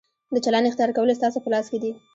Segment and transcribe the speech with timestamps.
[0.33, 1.91] د چلند اختیار کول ستاسو په لاس کې دي.